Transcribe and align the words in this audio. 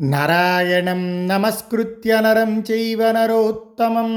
నారాయణం 0.00 1.28
నమస్కృత్య 1.28 2.20
నరం 2.20 2.64
చైవ 2.70 3.12
నరోత్తమం. 3.12 4.10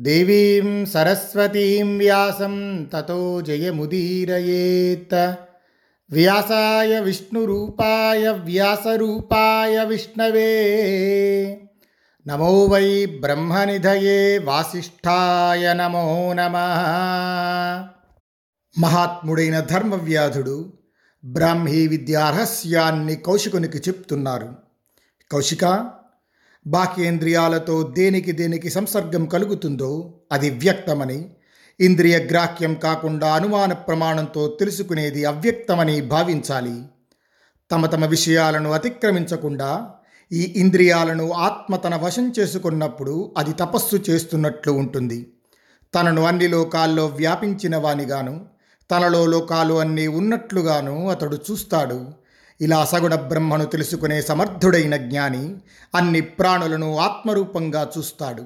దేవీం 0.00 0.86
సరస్వతీం 0.86 1.98
వ్యాసం 1.98 2.84
తతో 2.84 3.40
జయముదీరయేత్. 3.40 5.14
వ్యాసాయ 6.10 7.00
విష్ణురూపాయ 7.00 8.28
వ్యాసరూపాయ 8.28 9.84
విష్ణవే. 9.84 10.80
నమో 12.26 12.64
వై 12.64 13.06
బ్రహ్మనిధయే 13.06 14.38
వాసిష్ఠాయ 14.38 15.74
నమో 15.74 16.32
నమ. 16.32 16.56
మహాత్ముడైన 18.78 19.60
ధర్మవ్యాధుడు 19.60 20.79
బ్రాహ్మీ 21.24 21.86
విద్యా 21.86 22.30
రహస్యాన్ని 22.30 23.16
కౌశికునికి 23.16 23.78
చెప్తున్నారు. 23.78 24.54
కౌశిక 25.32 25.90
బాహ్యేంద్రియాలతో 26.66 27.82
దేనికి 27.82 28.32
దేనికి 28.32 28.70
సంసర్గం 28.70 29.26
కలుగుతుందో 29.26 30.14
అది 30.32 30.50
వ్యక్తమని 30.50 31.30
ఇంద్రియ 31.80 32.18
గ్రాహ్యం 32.18 32.74
కాకుండా 32.74 33.34
అనుమాన 33.34 33.72
ప్రమాణంతో 33.72 34.56
తెలుసుకునేది 34.60 35.24
అవ్యక్తమని 35.24 36.00
భావించాలి. 36.00 36.82
తమ 37.70 37.86
తమ 37.86 38.04
విషయాలను 38.06 38.70
అతిక్రమించకుండా 38.70 39.90
ఈ 40.32 40.54
ఇంద్రియాలను 40.56 41.32
ఆత్మ 41.32 41.76
తన 41.76 41.96
వశం 41.96 42.32
చేసుకున్నప్పుడు 42.38 43.34
అది 43.38 43.52
తపస్సు 43.52 43.96
చేస్తున్నట్లు 44.10 44.72
ఉంటుంది. 44.72 45.32
తనను 45.94 46.22
అన్ని 46.22 46.48
లోకాల్లో 46.48 47.06
వ్యాపించిన 47.06 47.76
వానిగాను 47.76 48.46
తనలో 48.90 49.26
లోకాలు 49.26 49.74
అన్నీ 49.74 50.06
ఉన్నట్లుగాను 50.06 51.08
అతడు 51.08 51.38
చూస్తాడు. 51.50 52.06
ఇలా 52.60 52.84
సగుణ 52.84 53.14
బ్రహ్మను 53.14 53.64
తెలుసుకునే 53.64 54.22
సమర్థుడైన 54.22 54.96
జ్ఞాని 54.96 55.56
అన్ని 55.94 56.20
ప్రాణులను 56.20 56.98
ఆత్మరూపంగా 56.98 57.90
చూస్తాడు. 57.98 58.44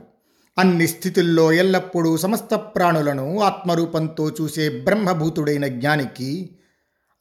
అన్ని 0.58 0.88
స్థితుల్లో 0.88 1.52
ఎల్లప్పుడూ 1.52 2.16
సమస్త 2.16 2.54
ప్రాణులను 2.54 3.40
ఆత్మరూపంతో 3.40 4.30
చూసే 4.30 4.68
బ్రహ్మభూతుడైన 4.68 5.66
జ్ఞానికి 5.66 6.50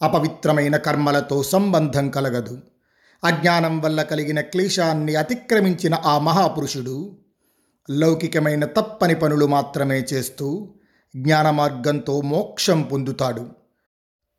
అపవిత్రమైన 0.01 0.77
కర్మలతో 0.77 1.43
సంబంధం 1.43 2.09
కలగదు. 2.09 2.61
అజ్ఞానం 3.23 3.81
వల్ల 3.81 4.03
కలిగిన 4.03 4.41
క్లేశాన్ని 4.41 5.15
అతిక్రమించిన 5.15 5.95
ఆ 6.05 6.19
మహాపురుషుడు 6.19 7.17
లౌకికమైన 7.89 8.65
తప్పని 8.65 9.15
పనులు 9.15 9.45
మాత్రమే 9.45 10.05
చేస్తూ 10.13 10.73
జ్ఞాన 11.15 11.49
మార్గంతో 11.49 12.21
మోక్షం 12.21 12.81
పొందుతాడు. 12.81 13.49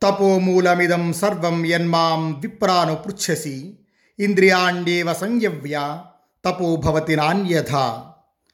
తపోమూలమిదం 0.03 1.13
సర్వం 1.13 1.67
యన్మాం 1.67 2.41
విప్రాను 2.41 2.95
పృచ్ఛసి 2.95 3.79
ఇంద్రియాణ్యేవ 4.19 5.13
సంయవ్య 5.13 6.03
తపోభవతి 6.45 7.17
నాణ్యథ. 7.17 7.73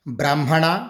బ్రాహ్మణ 0.09 0.89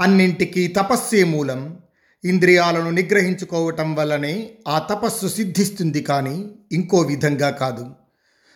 అన్నింటికీ 0.00 0.66
తపస్సే 0.66 1.24
మూలం. 1.24 1.78
ఇంద్రియాలను 2.24 2.90
నిగ్రహించుకోవటం 2.90 3.94
వల్లనే 3.94 4.50
ఆ 4.68 4.78
తపస్సు 4.78 5.26
సిద్ధిస్తుంది 5.26 6.02
కానీ 6.02 6.50
ఇంకో 6.72 6.98
విధంగా 6.98 7.50
కాదు. 7.50 7.90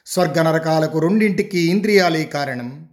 స్వర్గ 0.06 0.42
నరకాలకు 0.42 0.98
రెండింటికి 0.98 1.70
ఇంద్రియాలే 1.70 2.24
కారణం. 2.24 2.88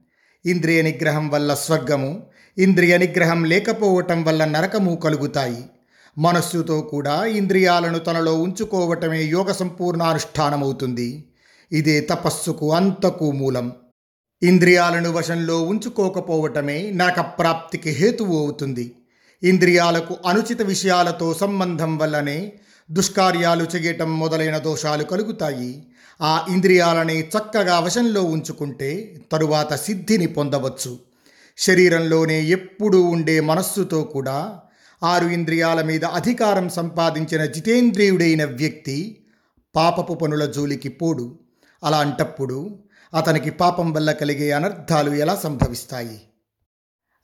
ఇంద్రియ 0.45 0.81
నిగ్రహం 0.81 1.29
వల్ల 1.29 1.53
స్వర్గము 1.53 2.23
ఇంద్రియ 2.57 2.97
నిగ్రహం 2.97 3.45
లేకపోవటం 3.45 4.23
వల్ల 4.23 4.45
నరకము 4.45 4.95
కలుగుతాయి. 4.95 5.63
మనస్సుతో 6.17 6.81
కూడా 6.81 7.25
ఇంద్రియాలను 7.25 7.99
తనలో 7.99 8.41
ఉంచుకోవటమే 8.41 9.23
యోగ 9.23 9.51
సంపూర్ణానుష్ఠానమవుతుంది. 9.51 11.27
ఇదే 11.71 12.01
తపస్సుకు 12.01 12.73
అంతకు 12.73 13.31
మూలం. 13.31 13.71
ఇంద్రియాలను 14.43 15.11
వశంలో 15.11 15.61
ఉంచుకోకపోవటమే 15.61 16.91
నరక 16.91 17.19
ప్రాప్తికి 17.19 17.89
హేతువు 17.89 18.37
అవుతుంది. 18.37 18.95
ఇంద్రియాలకు 19.43 20.17
అనుచిత 20.25 20.61
విషయాలతో 20.61 21.33
సంబంధం 21.33 21.97
వల్లనే 21.97 22.53
దుష్కార్యాలు 22.91 23.63
చేయటం 23.75 24.19
మొదలైన 24.19 24.57
దోషాలు 24.57 25.03
కలుగుతాయి. 25.03 25.83
ఆ 26.21 26.45
ఇంద్రియాలని 26.49 27.21
చక్కగా 27.21 27.79
వశంలో 27.79 28.23
ఉంచుకుంటే 28.23 29.21
తరువాత 29.31 29.73
సిద్ధిని 29.73 30.27
పొందవచ్చు. 30.27 31.07
శరీరంలోనే 31.57 32.41
ఎప్పుడూ 32.41 33.01
ఉండే 33.01 33.39
మనస్సుతో 33.39 34.03
కూడా 34.03 34.59
ఆరు 35.03 35.27
ఇంద్రియాల 35.27 35.81
మీద 35.81 36.05
అధికారం 36.05 36.69
సంపాదించిన 36.69 37.45
జితేంద్రియుడైన 37.45 38.45
వ్యక్తి 38.45 39.25
పాపపు 39.75 40.13
పనుల 40.13 40.45
జోలికి 40.45 40.89
పోడు. 40.89 41.39
అలాంటప్పుడు 41.83 42.79
అతనికి 43.13 43.49
పాపం 43.49 43.93
వల్ల 43.93 44.11
కలిగే 44.11 44.51
అనర్థాలు 44.51 45.11
ఎలా 45.11 45.35
సంభవిస్తాయి? 45.35 46.21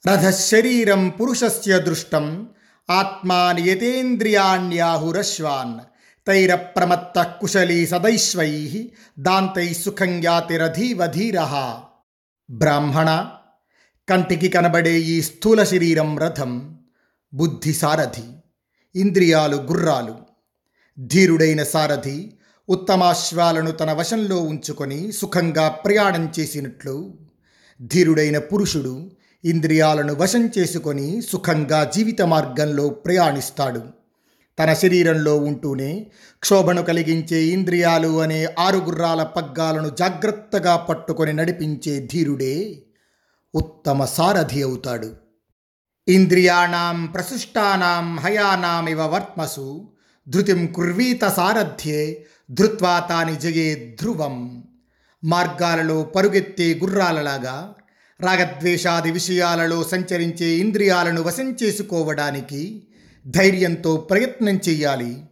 రథశరీరం 0.07 1.09
పురుషస్య 1.09 1.79
దృష్టం 1.79 2.47
ఆత్మాన్ 2.89 3.59
యతేంద్రియాణ్యాహురశ్వాన్ 3.59 5.79
తైరప్రమత్త 6.27 7.37
కుశలీ 7.41 7.87
సదైశ్వై 7.87 8.91
దాంతై 9.19 9.73
సుఖం 9.73 10.23
యాతిరధీవధీర 10.23 11.39
బ్రాహ్మణ 12.51 13.29
కంటికి 14.09 14.47
కనబడే 14.49 14.99
ఈ 14.99 15.21
స్థూల 15.21 15.63
శరీరం 15.63 16.19
రథం 16.19 16.77
బుద్ధి 17.33 17.73
సారథి 17.73 18.23
ఇంద్రియాలు 18.95 19.55
గుర్రాలు. 19.55 20.15
ధీరుడైన 20.99 21.63
సారథి 21.63 22.33
ఉత్తమాశ్వాలను 22.69 23.71
తన 23.71 23.93
వశంలో 23.93 24.41
ఉంచుకొని 24.41 25.11
సుఖంగా 25.11 25.69
ప్రయాణం 25.69 26.31
చేసినట్లు 26.39 27.13
ధీరుడైన 27.81 28.37
పురుషుడు 28.37 29.11
ఇంద్రియాలను 29.45 30.15
వశం 30.15 30.49
చేసుకొని 30.57 31.21
సుఖంగా 31.21 31.83
జీవిత 31.83 32.21
మార్గంలో 32.21 32.89
ప్రయాణిస్తాడు. 32.89 33.81
తన 34.59 34.73
శరీరంలో 34.73 35.37
ఉంటూనే 35.37 36.11
క్షోభను 36.41 36.83
కలిగించే 36.83 37.43
ఇంద్రియాలు 37.43 38.21
అనే 38.21 38.47
ఆరు 38.59 38.77
గుర్రాల 38.77 39.23
పగ్గాలను 39.23 39.89
జాగ్రత్తగా 39.89 40.75
పట్టుకొని 40.75 41.33
నడిపించే 41.33 42.07
ధీరుడే 42.13 42.83
ఉత్తమ 43.55 44.05
సారథి 44.05 44.63
అవుతాడు. 44.63 45.13
ఇంద్రియాణం 46.07 47.05
ప్రసుష్టానాం 47.05 48.17
హయానామివ 48.17 49.01
వర్త్మసు 49.05 49.91
ధృతిం 50.29 50.73
కుర్వీత 50.73 51.27
సారథ్యే 51.27 52.25
ధృత్వా 52.51 52.99
తాని 52.99 53.35
జగే 53.35 53.97
ధ్రువం. 54.01 54.63
మార్గాలలో 55.23 56.03
పరుగెత్తే 56.03 56.73
గుర్రాలలాగా 56.73 57.75
రాగద్వేషాది 58.21 59.11
విషయాలలో 59.11 59.83
సంచరించే 59.83 60.45
ఇంద్రియాలను 60.45 61.21
వశం 61.21 61.55
చేసుకోవడానికి 61.63 62.87
ధైర్యంతో 63.27 63.97
ప్రయత్నం 63.97 64.59
చేయాలి. 64.69 65.23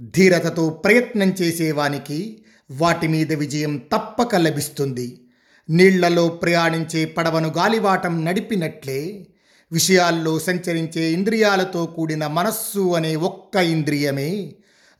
ధీరతతో 0.00 0.70
ప్రయత్నం 0.70 1.28
చేసేవానికి 1.28 2.44
వాటి 2.70 3.08
మీద 3.08 3.32
విజయం 3.32 3.76
తప్పక 3.76 4.36
లభిస్తుంది. 4.36 5.25
నీళ్ళలో 5.70 6.28
ప్రయాణించే 6.28 7.04
పడవను 7.04 7.48
గాలివాటం 7.48 8.24
నడిపినట్లే. 8.24 9.26
విషయాల్లో 9.72 10.38
సంచరించే 10.38 11.12
ఇంద్రియాలతో 11.12 11.86
కూడిన 11.86 12.26
మనస్సు 12.26 12.94
అనే 12.94 13.16
ఒక్క 13.16 13.56
ఇంద్రియమే 13.56 14.52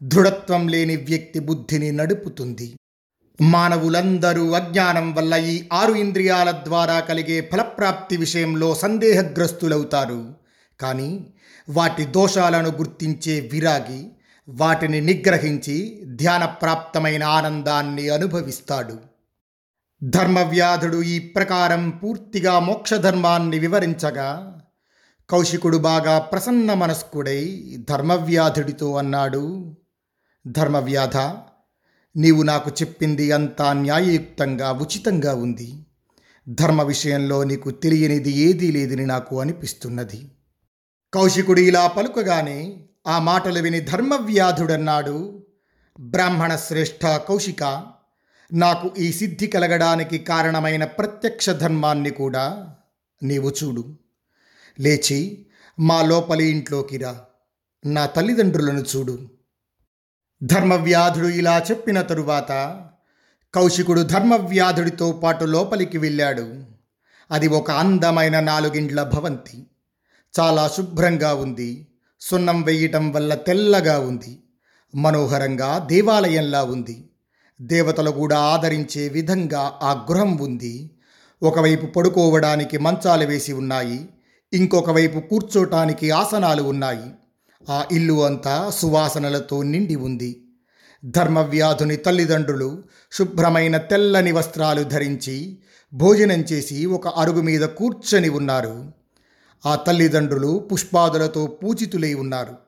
దృఢత్వం 0.03 0.69
లేని 0.69 0.97
వ్యక్తి 0.97 1.39
బుద్ధిని 1.39 1.93
నడుపుతుంది. 1.93 2.77
మానవులందరూ 3.41 4.51
అజ్ఞానం 4.51 5.15
వల్ల 5.15 5.35
ఈ 5.35 5.65
ఆరు 5.73 5.93
ఇంద్రియాల 5.93 6.51
ద్వారా 6.51 7.01
కలిగే 7.01 7.49
ఫలప్రాప్తి 7.53 8.17
విషయంలో 8.17 8.75
సందేహగ్రస్తులవుతారు. 8.75 10.35
కానీ 10.81 11.27
వాటి 11.69 12.05
దోషాలను 12.05 12.69
గుర్తించే 12.69 13.41
విరాగి 13.53 14.07
వాటిని 14.49 15.01
నిగ్రహించి 15.01 16.03
ధ్యానప్రాప్తమైన 16.05 17.25
ఆనందాన్ని 17.25 18.09
అనుభవిస్తాడు. 18.09 19.16
ధర్మవ్యాధుడు 20.05 21.03
ఈ 21.03 21.19
ప్రకారం 21.19 21.91
పూర్తిగా 21.91 22.59
మోక్షధర్మాన్ని 22.59 23.59
వివరించగా 23.59 24.61
కౌశికుడు 25.29 25.77
బాగా 25.77 26.19
ప్రసన్న 26.19 26.75
మనస్కుడై 26.75 27.75
ధర్మవ్యాధుడితో 27.91 28.97
అన్నాడు 28.97 29.77
ధర్మవ్యాధ 30.47 31.17
నీవు 32.17 32.43
నాకు 32.43 32.71
చెప్పింది 32.71 33.33
అంతా 33.33 33.73
న్యాయయుక్తంగా 33.73 34.73
ఉచితంగా 34.73 35.35
ఉంది. 35.35 35.87
ధర్మ 36.49 36.83
విషయంలో 36.83 37.45
నీకు 37.45 37.71
తెలియనిది 37.71 38.31
ఏదీ 38.31 38.71
లేదని 38.71 39.07
నాకు 39.07 39.41
అనిపిస్తున్నది 39.41 40.31
కౌశికుడు 41.15 41.61
ఇలా 41.61 41.87
పలుకగానే 41.87 42.81
ఆ 43.07 43.19
మాటలు 43.19 43.61
విని 43.61 43.81
ధర్మవ్యాధుడన్నాడు 43.81 45.45
బ్రాహ్మణ 46.01 46.57
శ్రేష్ఠ 46.57 47.07
కౌశిక 47.07 47.87
నాకు 48.53 48.95
ఈ 48.99 49.13
సిద్ధి 49.13 49.47
కలగడానికి 49.47 50.19
కారణమైన 50.19 50.85
ప్రత్యక్ష 50.85 51.51
ధర్మాన్ని 51.51 52.11
కూడా 52.11 52.75
నీవు 53.23 53.53
చూడు. 53.65 53.99
లేచి 54.81 55.47
మా 55.81 56.03
లోపలి 56.03 56.45
ఇంట్లోకి 56.45 56.97
రా. 56.97 57.21
నా 57.87 58.07
తల్లిదండ్రులను 58.07 58.85
చూడు. 58.97 59.19
ధర్మవ్యాధుడు 60.43 61.27
ఇలా 61.27 61.59
చెప్పిన 61.71 62.03
తరువాత 62.03 62.81
కౌశికుడు 63.55 64.01
ధర్మవ్యాధుడితో 64.01 65.13
పాటు 65.13 65.45
లోపలికి 65.45 65.99
వెళ్ళాడు. 65.99 66.65
అది 67.31 67.49
ఒక 67.49 67.71
అందమైన 67.71 68.41
నాలుగిండ్ల 68.41 69.03
భవంతి. 69.03 69.67
చాలా 70.41 70.69
శుభ్రంగా 70.69 71.35
ఉంది. 71.35 71.87
సున్నం 72.21 72.63
వేయటం 72.63 73.13
వల్ల 73.13 73.35
తెల్లగా 73.35 73.99
ఉంది. 73.99 74.43
మనోహరంగా 74.95 75.79
దేవాలయంలా 75.79 76.65
ఉంది. 76.65 77.11
దేవతలు 77.61 78.11
కూడా 78.11 78.39
ఆదరించే 78.39 79.09
విధంగా 79.09 79.73
ఆ 79.83 80.07
గృహం 80.11 80.37
ఉంది. 80.37 80.91
ఒకవైపు 81.43 81.87
పడుకోవడానికి 81.87 82.79
మంచాలు 82.79 83.27
వేసి 83.27 83.53
ఉన్నాయి. 83.53 84.09
ఇంకొక 84.53 84.91
వైపు 84.91 85.19
కూర్చోటానికి 85.19 86.11
ఆసనాలు 86.11 86.63
ఉన్నాయి. 86.63 87.11
ఆ 87.71 87.85
ఇల్లు 87.93 88.25
అంతా 88.25 88.71
సువాసనలతో 88.71 89.63
నిండి 89.63 89.95
ఉంది. 89.95 90.43
ధర్మవ్యాధుని 91.05 91.97
తల్లిదండ్రులు 91.97 92.83
శుభ్రమైన 93.13 93.77
తెల్లని 93.77 94.33
వస్త్రాలు 94.33 94.83
ధరించి 94.83 95.59
భోజనం 95.95 96.41
చేసి 96.41 96.87
ఒక 96.87 97.09
అరుగు 97.09 97.41
మీద 97.41 97.61
కూర్చొని 97.61 98.29
ఉన్నారు. 98.29 98.93
ఆ 99.67 99.75
తల్లిదండ్రులు 99.75 100.69
పుష్పాదులతో 100.73 101.47
పూజితులై 101.47 102.15
ఉన్నారు. 102.15 102.66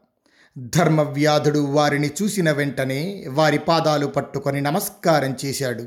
ధర్మవ్యాధుడు 0.58 1.58
వారిని 1.58 2.10
చూసిన 2.22 2.52
వెంటనే 2.52 3.26
వారి 3.28 3.58
పాదాలు 3.58 4.06
పట్టుకొని 4.06 4.60
నమస్కారం 4.60 5.36
చేశాడు. 5.44 5.86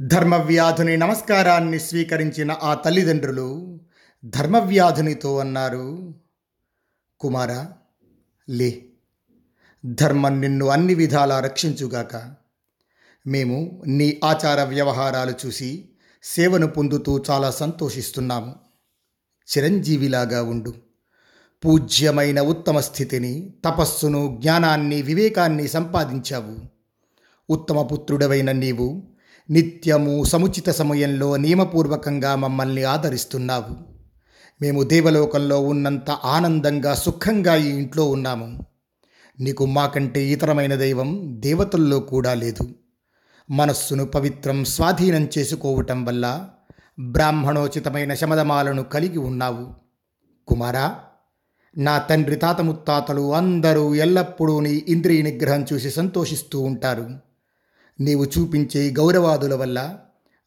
ధర్మవ్యాధుని 0.00 0.96
నమస్కారాన్ని 0.96 1.80
స్వీకరించిన 1.80 2.52
ఆ 2.62 2.74
తల్లిదండ్రులు 2.74 3.80
ధర్మవ్యాధునితో 4.24 5.38
అన్నారు 5.38 6.14
కుమారా 7.20 7.72
లే. 8.50 8.82
ధర్మం 9.84 10.40
నిన్ను 10.40 10.66
అన్ని 10.66 10.94
విధాలా 10.94 11.40
రక్షించుగాక. 11.40 12.34
మేము 13.26 13.82
నీ 13.86 14.20
ఆచార 14.24 14.64
వ్యవహారాలు 14.64 15.34
చూసి 15.46 15.88
సేవను 16.22 16.66
పొందుతూ 16.66 17.24
చాలా 17.30 17.50
సంతోషిస్తున్నాము. 17.50 18.54
చిరంజీవిలాగా 19.58 20.42
ఉండు. 20.42 20.85
పూజ్యమైన 21.66 22.40
ఉత్తమ 22.40 22.80
స్థితిని 22.80 23.54
తపస్సును 23.64 24.38
జ్ఞానాన్ని 24.40 25.02
వివేకాన్ని 25.02 25.68
సంపాదించావు. 25.68 26.56
ఉత్తమ 27.50 27.82
పుత్రుడవైన 27.82 28.52
నీవు 28.52 29.02
నిత్యము 29.50 30.24
సముచిత 30.24 30.70
సమయంలో 30.70 31.36
నియమపూర్వకంగా 31.36 32.34
మమ్మల్ని 32.34 32.84
ఆదరిస్తున్నావు. 32.84 33.76
మేము 34.62 34.82
దేవలోకంలో 34.82 35.60
ఉన్నంత 35.60 36.10
ఆనందంగా 36.10 36.94
సుఖంగా 36.94 37.56
ఈ 37.56 37.68
ఇంట్లో 37.68 38.08
ఉన్నాము. 38.08 38.66
నీకు 39.40 39.66
మాకంటే 39.66 40.26
ఇతరమైన 40.26 40.74
దైవం 40.74 41.36
దేవతల్లో 41.40 42.00
కూడా 42.00 42.34
లేదు. 42.34 42.68
మనస్సును 43.50 44.04
పవిత్రం 44.04 44.64
స్వాధీనం 44.64 45.28
చేసుకోవటం 45.38 46.04
వల్ల 46.04 46.48
బ్రాహ్మణోచితమైన 47.00 48.14
శమదమాలను 48.14 48.82
కలిగి 48.82 49.18
ఉన్నావు. 49.18 49.74
కుమారా 50.46 50.98
నా 51.78 51.98
తండ్రి 51.98 52.36
తాత 52.36 52.60
ముత్తాతలు 52.60 53.34
అందరూ 53.34 53.94
ఎల్లప్పుడూ 53.94 54.60
నీ 54.60 54.84
ఇంద్రియ 54.88 55.22
నిగ్రహం 55.22 55.66
చూసి 55.72 55.90
సంతోషిస్తూ 55.90 56.60
ఉంటారు. 56.60 57.10
నీవు 58.00 58.24
చూపించే 58.24 58.90
గౌరవాదుల 58.90 59.54
వల్ల 59.54 59.98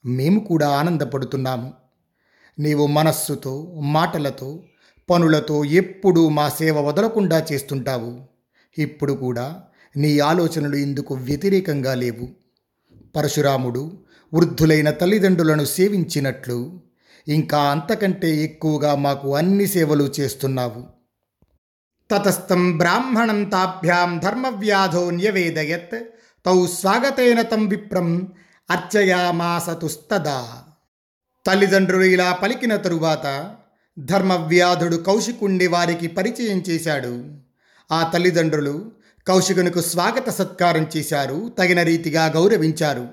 మేము 0.05 0.39
కూడా 0.39 0.69
ఆనందపడుతున్నాము. 0.69 1.73
నీవు 2.59 2.87
మనస్సుతో 2.87 3.73
మాటలతో 3.81 4.63
పనులతో 5.09 5.65
ఎప్పుడూ 5.65 6.29
మా 6.29 6.49
సేవ 6.49 6.81
వదలకుండా 6.81 7.45
చేస్తుంటావు. 7.51 8.21
ఇప్పుడు 8.77 9.13
కూడా 9.13 9.63
నీ 9.97 10.19
ఆలోచనలు 10.19 10.75
ఇందుకు 10.75 11.15
వ్యతిరేకంగా 11.15 11.95
లేవు. 11.95 12.29
పరశురాముడు 13.15 13.91
వృద్ధులైన 14.33 14.89
తల్లిదండ్రులను 14.89 15.65
సేవించినట్లు 15.65 16.79
ఇంకా 17.27 17.59
అంతకంటే 17.59 18.37
ఎక్కువగా 18.37 18.95
మాకు 18.95 19.35
అన్ని 19.35 19.67
సేవలు 19.67 20.11
చేస్తున్నావు. 20.19 20.98
తతస్థం 22.11 22.77
బ్రాహ్మణం 22.77 23.43
తాభ్యాం 23.43 24.19
ధర్మవ్యాధో 24.19 25.09
న్యవేదయత్. 25.09 26.03
తౌ 26.45 26.67
స్వాగతేన 26.67 27.41
తం 27.41 27.67
విప్రం 27.67 28.33
అర్చయామాసతుస్తదా 28.71 30.47
తల్లిదండ్రులు 31.47 32.03
ఇలా 32.03 32.33
పలికిన 32.33 32.75
తరువాత 32.75 33.55
ధర్మవ్యాధుడు 33.99 34.95
కౌశికుండి 34.95 35.67
వారికి 35.67 36.07
పరిచయం 36.07 36.63
చేశాడు. 36.69 37.25
ఆ 37.91 38.11
తల్లిదండ్రులు 38.13 38.91
కౌశికునికి 39.27 39.81
స్వాగత 39.81 40.29
సత్కారం 40.29 40.87
చేశారు 40.97 41.49
తగిన 41.59 41.83
రీతిగా 41.83 42.25
గౌరవించారు. 42.25 43.07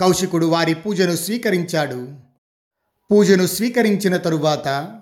కౌశికుడు 0.00 0.46
వారి 0.46 0.74
పూజను 0.74 1.16
స్వీకరించాడు. 1.16 2.08
పూజను 3.10 3.46
స్వీకరించిన 3.46 4.16
తరువాత 4.16 5.00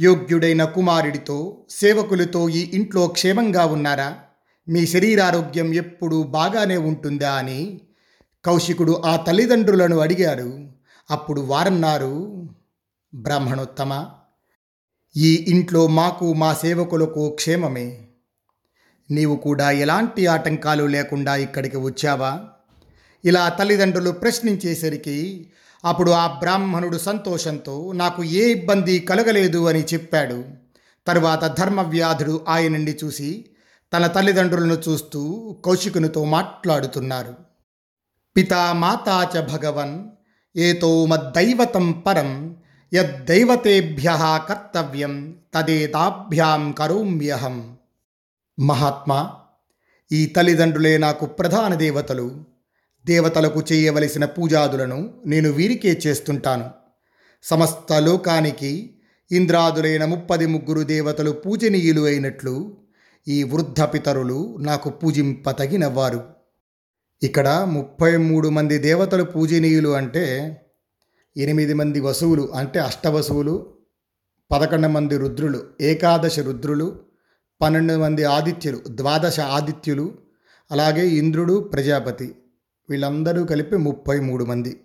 యోగ్యుడైన 0.00 0.64
కుమారుడితో 0.64 1.66
సేవకులతో 1.70 2.48
ఈ 2.48 2.70
ఇంట్లో 2.74 3.06
క్షేమంగా 3.06 3.66
ఉన్నారా? 3.66 4.18
మీ 4.68 4.86
శరీరారోగ్యం 4.86 5.74
ఎప్పుడూ 5.74 6.22
బాగానే 6.22 6.76
ఉంటుందా 6.76 7.32
అని 7.32 7.80
కౌశికుడు 8.44 9.02
ఆ 9.06 9.16
తల్లిదండ్రులను 9.16 9.98
అడిగారు 9.98 10.68
అప్పుడు 11.10 11.40
వారన్నారు 11.40 12.48
బ్రాహ్మణోత్తమ 13.14 14.06
ఈ 15.16 15.46
ఇంట్లో 15.48 15.86
మాకు 15.86 16.32
మా 16.32 16.54
సేవకులకు 16.54 17.30
క్షేమమే. 17.30 18.08
నీవు 19.10 19.36
కూడా 19.36 19.70
ఎలాంటి 19.70 20.26
ఆటంకాలు 20.26 20.84
లేకుండా 20.84 21.36
ఇక్కడికి 21.36 21.76
వచ్చావా? 21.76 22.40
ఇలా 23.24 23.48
తల్లిదండ్రులు 23.48 24.10
ప్రశ్నించేసరికి 24.10 25.50
అప్పుడు 25.84 26.10
ఆ 26.10 26.26
బ్రాహ్మణుడు 26.26 26.98
సంతోషంతో 26.98 27.92
నాకు 27.92 28.24
ఏ 28.24 28.50
ఇబ్బంది 28.50 28.98
కలగలేదు 28.98 29.68
అని 29.68 29.84
చెప్పాడు. 29.84 30.44
తరువాత 31.06 31.58
ధర్మవ్యాధుడు 31.58 32.44
ఆయనండి 32.48 32.98
చూసి 33.04 33.44
తన 33.92 34.06
తల్లిదండ్రులను 34.06 34.82
చూస్తూ 34.88 35.52
కౌశికునితో 35.64 36.24
మాట్లాడుతున్నారు. 36.24 37.34
పితామాతా 38.36 39.30
చ 39.36 39.46
భగవన్ 39.52 40.04
ఏతో 40.56 41.06
మద్దైవతం 41.06 41.92
పరం 41.92 42.56
యద్దైవతేభ్య 42.94 44.18
కర్తవ్యం 44.48 45.36
తదేతాభ్యాం 45.54 46.72
కరోమ్యహం. 46.72 47.76
మహాత్మా 48.60 49.34
ఈ 50.12 50.26
తల్లిదండ్రులే 50.26 50.98
నాకు 50.98 51.26
ప్రధాన 51.26 51.74
దేవతలు. 51.74 52.53
దేవతలకు 53.06 53.62
చేయవలసిన 53.72 54.24
పూజాదులను 54.24 55.14
నేను 55.26 55.50
వీరికే 55.50 56.00
చేస్తుంటాను. 56.06 56.70
సమస్త 57.42 57.92
లోకానికి 57.92 58.90
ఇంద్రాదులైన 59.32 60.04
ముప్పది 60.04 60.46
ముగ్గురు 60.46 60.82
దేవతలు 60.82 61.30
పూజనీయులు 61.30 62.00
అయినట్లు 62.00 62.76
ఈ 63.28 63.42
వృద్ధ 63.42 63.82
పితరులు 63.82 64.56
నాకు 64.60 64.90
పూజింపతగినవారు. 64.90 66.20
ఇక్కడ 67.22 67.48
ముప్పై 67.48 68.16
మూడు 68.16 68.48
మంది 68.48 68.78
దేవతలు 68.78 69.24
పూజనీయులు 69.24 69.88
అంటే 69.88 70.24
ఎనిమిది 71.36 71.74
మంది 71.74 72.00
వసువులు 72.00 72.52
అంటే 72.54 72.78
అష్టవసువులు 72.78 73.76
పదకొండు 74.52 74.88
మంది 74.88 75.16
రుద్రులు 75.18 75.60
ఏకాదశ 75.80 76.38
రుద్రులు 76.38 77.00
పన్నెండు 77.60 77.94
మంది 77.94 78.24
ఆదిత్యులు 78.24 78.78
ద్వాదశ 78.90 79.40
ఆదిత్యులు 79.40 80.18
అలాగే 80.70 81.06
ఇంద్రుడు 81.06 81.70
ప్రజాపతి. 81.72 82.34
వీళ్ళందరూ 82.90 83.44
కలిపి 83.44 83.76
ముప్పై 83.76 84.20
మూడు 84.20 84.44
మంది. 84.44 84.80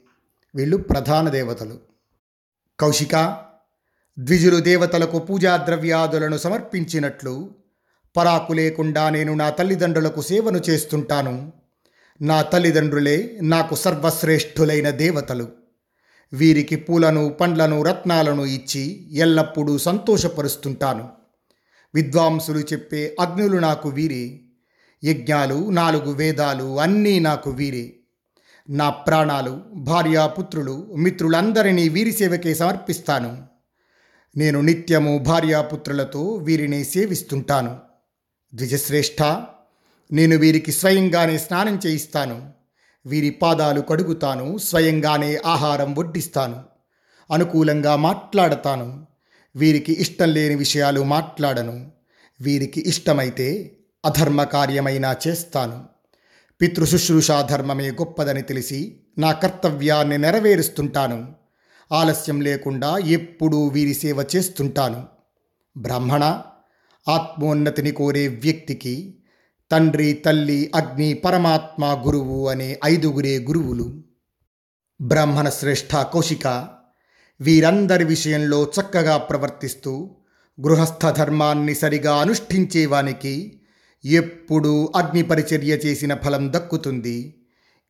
వీళ్ళు 0.56 0.78
ప్రధాన 0.78 1.30
దేవతలు. 1.30 1.78
కౌశిక 2.80 3.44
ద్విజులు 4.20 4.60
దేవతలకు 4.60 5.20
పూజా 5.20 5.58
ద్రవ్యాదులను 5.58 6.38
సమర్పించినట్లు 6.38 7.56
పరాకు 8.18 8.54
లేకుండా 8.54 9.10
నేను 9.10 9.34
నా 9.34 9.50
తల్లిదండ్రులకు 9.50 10.22
సేవను 10.22 10.62
చేస్తుంటాను. 10.70 11.52
నా 12.22 12.42
తల్లిదండ్రులే 12.42 13.40
నాకు 13.42 13.76
సర్వశ్రేష్ఠులైన 13.76 14.90
దేవతలు. 14.90 15.48
వీరికి 16.34 16.76
పూలను 16.76 17.30
పండ్లను 17.30 17.84
రత్నాలను 17.84 18.46
ఇచ్చి 18.46 19.16
ఎల్లప్పుడూ 19.18 19.78
సంతోషపరుస్తుంటాను. 19.78 21.10
విద్వాంసులు 21.94 22.60
చెప్పే 22.60 23.16
అగ్నులు 23.20 23.58
నాకు 23.58 23.90
వీరే. 23.90 24.40
యజ్ఞాలు 25.04 25.70
నాలుగు 25.70 26.12
వేదాలు 26.12 26.80
అన్నీ 26.80 27.20
నాకు 27.20 27.50
వీరే. 27.50 27.96
నా 28.70 28.90
ప్రాణాలు 28.90 29.62
భార్యాపుత్రులు 29.74 30.96
మిత్రులందరినీ 30.98 31.90
వీరి 31.90 32.12
సేవకే 32.12 32.54
సమర్పిస్తాను. 32.54 33.44
నేను 34.38 34.62
నిత్యము 34.62 35.18
భార్యాపుత్రులతో 35.18 36.34
వీరిని 36.34 36.84
సేవిస్తుంటాను. 36.84 37.78
ద్విజశ్రేష్ఠ 38.54 39.24
నేను 40.12 40.38
వీరికి 40.38 40.72
స్వయంగానే 40.72 41.38
స్నానం 41.38 41.80
చేయిస్తాను. 41.86 42.52
వీరి 43.06 43.30
పాదాలు 43.30 43.82
కడుగుతాను 43.82 44.58
స్వయంగానే 44.58 45.38
ఆహారం 45.46 45.96
వడ్డిస్తాను. 45.96 46.64
అనుకూలంగా 47.34 47.96
మాట్లాడతాను. 47.96 49.08
వీరికి 49.56 49.94
ఇష్టం 50.00 50.30
లేని 50.30 50.56
విషయాలు 50.56 51.04
మాట్లాడను. 51.04 51.92
వీరికి 52.42 52.84
ఇష్టమైతే 52.88 53.76
అధర్మ 54.06 54.44
కార్యమైనా 54.44 55.16
చేస్తాను. 55.28 55.86
పితృశుశ్రూషా 56.62 57.42
ధర్మమే 57.42 57.92
గొప్పదని 57.92 58.42
తెలిసి 58.42 59.02
నా 59.18 59.32
కర్తవ్యాన్ని 59.32 60.18
నెరవేరుస్తుంటాను. 60.18 61.34
ఆలస్యం 61.92 62.42
లేకుండా 62.42 62.98
ఎప్పుడూ 62.98 63.68
వీరి 63.68 63.94
సేవ 63.94 64.26
చేస్తుంటాను. 64.36 65.08
బ్రాహ్మణ 65.78 66.42
ఆత్మోన్నతిని 67.10 67.92
కోరే 67.92 68.28
వ్యక్తికి 68.28 69.16
తండ్రి 69.72 70.14
తల్లి 70.14 70.72
అగ్ని 70.76 71.14
పరమాత్మ 71.14 72.04
గురువు 72.06 72.48
అనే 72.48 72.80
ఐదుగురే 72.86 73.40
గురువులు. 73.40 74.04
బ్రాహ్మణ 75.02 75.50
శ్రేష్ఠ 75.50 75.96
కౌశిక 75.96 76.68
వీరందరి 77.42 78.04
విషయంలో 78.04 78.64
చక్కగా 78.64 79.18
ప్రవర్తిస్తూ 79.18 80.16
గృహస్థ 80.62 81.06
ధర్మాన్ని 81.06 81.76
సరిగా 81.76 82.16
అనుష్ఠించేవానికి 82.16 83.59
ఎప్పుడూ 84.06 84.92
అగ్ని 84.96 85.22
పరిచర్య 85.22 85.74
చేసిన 85.74 86.16
ఫలం 86.16 86.54
దక్కుతుంది. 86.54 87.36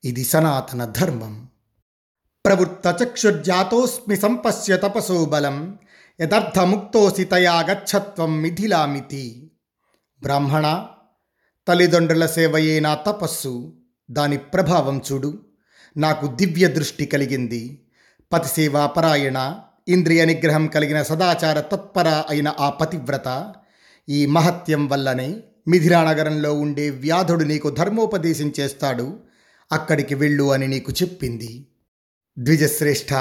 ఇది 0.03 0.23
సనాతన 0.23 0.85
ధర్మం. 0.85 1.47
ప్రవృత్త 2.45 2.97
చక్షుర్జాతోస్మి 3.03 4.17
సంపశ్య 4.17 4.77
తపసో 4.77 5.25
బలం 5.25 5.79
యథార్థముక్తోసి 6.21 7.23
తయా 7.23 7.59
గచ్చత్వం 7.59 8.41
మిథిలామితి. 8.41 9.51
బ్రాహ్మణ 10.21 10.85
తల్లిదండ్రుల 11.67 12.25
సేవయే 12.25 12.79
నా 12.79 12.95
తపస్సు 12.95 13.73
దాని 14.11 14.37
ప్రభావం 14.37 15.01
చూడు. 15.11 15.45
నాకు 15.97 16.27
దివ్య 16.27 16.67
దృష్టి 16.67 17.05
కలిగింది. 17.05 17.85
పతిసేవాపరాయణ 18.33 19.59
ఇంద్రియ 19.87 20.25
నిగ్రహం 20.25 20.67
కలిగిన 20.67 21.03
సదాచార 21.03 21.59
తత్పర 21.59 22.23
అయిన 22.29 22.53
ఆ 22.59 22.69
పతివ్రత 22.69 23.53
ఈ 24.09 24.25
మహత్యం 24.25 24.87
వల్లనే 24.87 25.43
మిథిరానగరంలో 25.67 26.53
ఉండే 26.53 26.89
వ్యాధుడు 26.89 27.43
నీకు 27.43 27.69
ధర్మోపదేశం 27.69 28.53
చేస్తాడు. 28.59 29.19
అక్కడికి 29.71 30.15
వెళ్ళు 30.15 30.51
అని 30.51 30.67
నీకు 30.67 30.91
చెప్పింది. 30.91 31.67
ద్విజశ్రేష్ఠ 32.39 33.13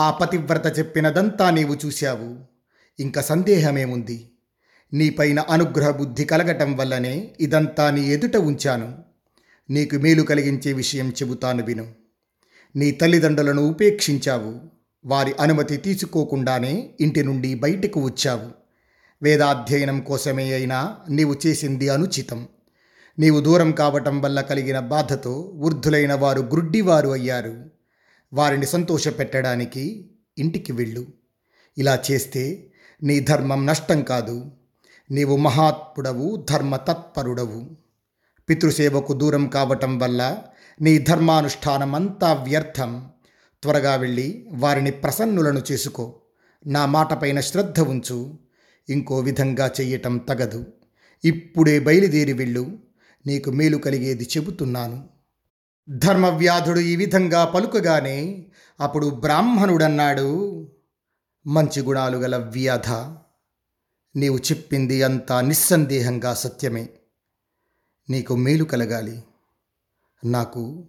ఆ 0.00 0.10
పతివ్రత 0.10 0.78
చెప్పినదంతా 0.78 1.50
నీవు 1.50 1.76
చూశావు. 1.86 2.36
ఇంకా 3.00 3.22
సందేహమేముంది? 3.22 4.30
నీపైన 4.92 5.40
అనుగ్రహ 5.40 5.90
బుద్ధి 5.90 6.24
కలగటం 6.24 6.76
వల్లనే 6.76 7.36
ఇదంతా 7.40 7.90
నీ 7.90 8.08
ఎదుట 8.08 8.36
ఉంచాను. 8.36 8.98
నీకు 9.70 9.96
మేలు 9.96 10.22
కలిగించే 10.22 10.72
విషయం 10.72 11.10
చెబుతాను 11.10 11.64
విను. 11.64 11.86
నీ 12.76 12.90
తల్లిదండ్రులను 12.90 13.62
ఉపేక్షించావు. 13.62 14.60
వారి 15.04 15.34
అనుమతి 15.40 15.76
తీసుకోకుండానే 15.76 16.90
ఇంటి 17.00 17.24
నుండి 17.24 17.54
బయటకు 17.54 18.00
వచ్చావు. 18.00 18.59
వేదాధ్యయనం 19.22 20.00
కోసమే 20.00 20.52
అయినా 20.52 20.96
నీవు 21.08 21.36
చేసింది 21.46 21.88
అనుచితం. 21.88 22.48
నీవు 23.18 23.40
దూరం 23.40 23.72
కావటం 23.72 24.20
వల్ల 24.20 24.40
కలిగిన 24.40 24.80
బాధతో 24.80 25.52
వృద్ధులైన 25.54 26.14
వారు 26.14 26.40
గ్రుడ్డివారు 26.40 27.08
అయ్యారు. 27.08 27.70
వారిని 28.32 28.66
సంతోషపెట్టడానికి 28.66 30.10
ఇంటికి 30.38 30.72
వెళ్ళు. 30.72 31.06
ఇలా 31.78 32.02
చేస్తే 32.10 32.72
నీ 33.02 33.20
ధర్మం 33.20 33.66
నష్టం 33.66 34.02
కాదు. 34.02 34.50
నీవు 35.10 35.36
మహాత్ముడవు 35.36 36.46
ధర్మ 36.50 36.76
తత్పరుడవు 36.76 37.70
పితృసేవకు 38.48 39.12
దూరం 39.12 39.46
కావటం 39.46 39.98
వల్ల 39.98 40.38
నీ 40.80 40.98
ధర్మానుష్ఠానం 40.98 41.94
అంతా 41.94 42.32
వ్యర్థం. 42.32 43.08
త్వరగా 43.62 43.94
వెళ్ళి 43.94 44.48
వారిని 44.52 44.90
ప్రసన్నులను 44.90 45.62
చేసుకో. 45.72 46.14
నా 46.66 46.86
మాటపైన 46.86 47.40
శ్రద్ధ 47.40 47.80
ఉంచు. 47.80 48.38
ఇంకో 48.90 49.18
విధంగా 49.18 49.70
చెయ్యటం 49.80 50.18
తగదు. 50.18 50.64
ఇప్పుడే 51.24 51.80
బయలుదేరి 51.80 52.32
వెళ్ళు. 52.32 52.78
నీకు 53.26 53.50
మేలు 53.50 53.76
కలిగేది 53.76 54.28
చెబుతున్నాను. 54.36 55.08
ధర్మవ్యాధుడు 55.88 56.78
ఈ 56.78 56.96
విధంగా 56.96 57.44
పలుకగానే 57.44 58.46
అప్పుడు 58.80 59.06
బ్రాహ్మణుడన్నాడు. 59.06 60.68
మంచి 61.46 61.82
గుణాలు 61.82 62.16
గల 62.16 62.36
వ్యాధ. 62.36 62.90
నీవు 64.16 64.38
చెప్పింది 64.38 65.02
అంతా 65.02 65.40
నిస్సందేహంగా 65.40 66.34
సత్యమే. 66.34 66.88
నీకు 68.10 68.36
మేలు 68.36 68.64
కలగాలి. 68.64 69.24
నాకు 70.24 70.86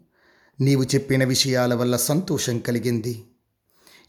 నీవు 0.60 0.84
చెప్పిన 0.84 1.24
విషయాల 1.24 1.74
వల్ల 1.74 1.96
సంతోషం 1.96 2.60
కలిగింది. 2.60 3.26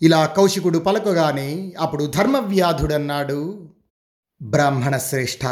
ఇలా 0.03 0.27
కౌశికుడు 0.27 0.79
పలకగానే 0.79 1.73
అప్పుడు 1.79 2.05
ధర్మవ్యాధుడన్నాడు. 2.05 3.72
బ్రాహ్మణ 4.43 4.97
శ్రేష్ఠ 4.97 5.47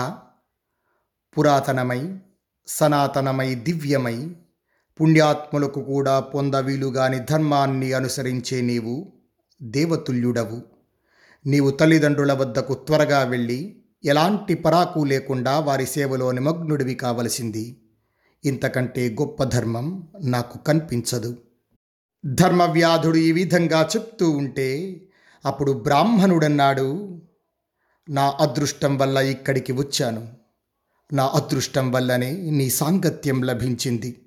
పురాతనమై 1.38 2.18
సనాతనమై 2.66 3.54
దివ్యమై 3.54 4.36
పుణ్యాత్ములకు 5.00 5.80
కూడా 5.80 6.20
పొందవీలుగాని 6.20 7.18
ధర్మాన్ని 7.18 7.92
అనుసరించే 7.92 8.60
నీవు 8.60 9.12
దేవతుల్యుడవు. 9.62 10.62
నీవు 11.46 11.70
తల్లిదండ్రుల 11.70 12.32
వద్దకు 12.32 12.74
త్వరగా 12.74 13.22
వెళ్ళి 13.22 13.82
ఎలాంటి 14.04 14.54
పరాకు 14.54 15.00
లేకుండా 15.00 15.58
వారి 15.58 15.86
సేవలో 15.86 16.32
నిమగ్నుడివి 16.32 16.94
కావలసింది. 16.94 17.82
ఇంతకంటే 18.44 19.16
గొప్ప 19.20 19.44
ధర్మం 19.44 20.08
నాకు 20.24 20.58
కనిపించదు. 20.58 21.36
ధర్మవ్యాధుడు 22.26 23.16
ఈ 23.16 23.32
విధంగా 23.32 23.88
చెప్తూ 23.96 24.30
ఉంటే 24.30 25.00
అప్పుడు 25.46 25.72
బ్రాహ్మణుడన్నాడు 25.72 27.20
నా 28.10 28.36
అదృష్టం 28.40 28.98
వల్ల 28.98 29.18
ఇక్కడికి 29.18 29.72
వచ్చాను. 29.72 30.32
నా 31.12 31.26
అదృష్టం 31.26 31.92
వల్లనే 31.92 32.32
నీ 32.32 32.70
సాంగత్యం 32.70 33.42
లభించింది. 33.42 34.26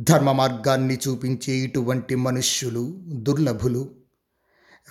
ధర్మ 0.00 0.32
మార్గాన్ని 0.32 0.98
చూపించే 1.08 1.52
ఇటువంటి 1.52 2.14
మనుష్యులు 2.14 2.96
దుర్లభులు. 3.06 3.90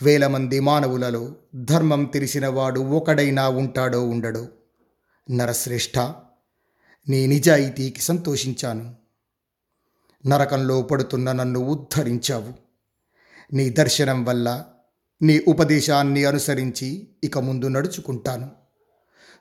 వేల 0.04 0.28
మంది 0.28 0.60
మానవులలో 0.60 1.36
ధర్మం 1.56 2.06
తెలిసినవాడు 2.06 2.80
ఒకడైనా 2.80 3.50
ఉంటాడో 3.50 4.10
ఉండడో. 4.10 4.48
నరశ్రేష్ఠ 5.32 6.00
నీ 7.10 7.28
నిజాయితీకి 7.28 8.02
సంతోషించాను. 8.02 8.96
నరకంలో 10.28 10.82
పడుతున్న 10.82 11.32
నన్ను 11.32 11.60
ఉద్ధరించావు. 11.60 12.54
నీ 13.56 13.70
దర్శనం 13.70 14.25
వల్ల 14.25 14.66
నీ 15.22 15.41
ఉపదేశాన్ని 15.48 16.25
అనుసరించి 16.25 17.07
ఇక 17.24 17.38
ముందు 17.38 17.65
నడుచుకుంటాను. 17.65 18.51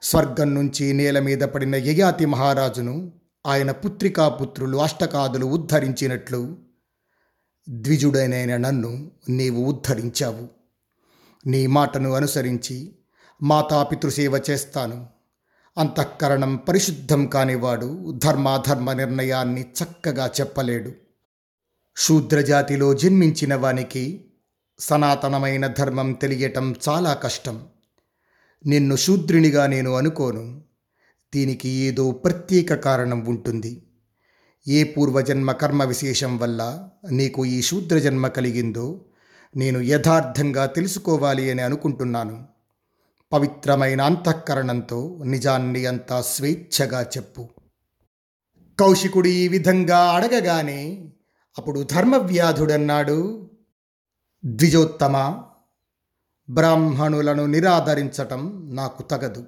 స్వర్గం 0.02 0.54
నుంచి 0.54 0.92
నేల 0.92 1.20
మీద 1.20 1.38
పడిన 1.38 1.74
యయాతి 1.74 2.26
మహారాజును 2.26 3.12
ఆయన 3.46 3.70
పుత్రికాపుత్రులు 3.70 4.76
అష్టకాదులు 4.76 5.46
ఉద్ధరించినట్లు 5.46 6.56
ద్విజుడైన 7.68 8.56
నన్ను 8.56 9.10
నీవు 9.28 9.64
ఉద్ధరించావు. 9.64 10.48
నీ 11.46 11.66
మాటను 11.66 12.12
అనుసరించి 12.12 12.98
మాతాపితృసేవ 13.42 14.42
చేస్తాను. 14.50 15.06
అంతఃకరణం 15.78 16.56
పరిశుద్ధం 16.56 17.26
కానివాడు 17.26 18.14
ధర్మాధర్మ 18.24 18.92
నిర్ణయాన్ని 18.92 19.60
చక్కగా 19.60 20.30
చెప్పలేడు. 20.40 20.92
శూద్రజాతిలో 21.96 22.94
జన్మించిన 22.94 23.54
వానికి 23.54 24.23
సనాతనమైన 24.78 25.66
ధర్మం 25.66 26.12
తెలియటం 26.12 26.74
చాలా 26.88 27.14
కష్టం. 27.14 27.66
నిన్ను 28.66 28.96
శూద్రునిగా 28.96 29.66
నేను 29.66 29.94
అనుకోను. 29.94 30.62
దీనికి 31.34 31.68
ఏదో 31.68 32.10
ప్రత్యేక 32.10 32.74
కారణం 32.74 33.24
ఉంటుంది. 33.24 33.86
ఏ 34.68 34.84
పూర్వజన్మ 34.84 35.52
కర్మ 35.52 35.84
విశేషం 35.84 36.38
వల్ల 36.38 36.88
నీకు 37.10 37.44
ఈ 37.44 37.62
శూద్రజన్మ 37.62 38.28
కలిగిందో 38.28 39.04
నేను 39.56 39.78
యథార్థంగా 39.78 40.66
తెలుసుకోవాలి 40.66 41.50
అని 41.50 41.62
అనుకుంటున్నాను. 41.62 42.46
పవిత్రమైన 43.32 44.00
అంతఃకరణంతో 44.00 45.20
నిజాన్ని 45.24 45.86
అంతా 45.86 46.22
స్వేచ్ఛగా 46.22 47.02
చెప్పు. 47.02 47.48
కౌశికుడు 48.80 49.28
ఈ 49.28 49.48
విధంగా 49.48 49.98
అడగగానే 49.98 51.12
అప్పుడు 51.58 51.80
ధర్మవ్యాధుడన్నాడు. 51.80 53.50
ద్విజోత్తమ 54.46 55.42
బ్రాహ్మణులను 56.50 57.46
నిరాదరించటం 57.46 58.70
నాకు 58.74 59.02
తగదు. 59.02 59.46